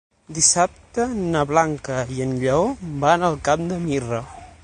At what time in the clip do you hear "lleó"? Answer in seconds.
2.45-2.65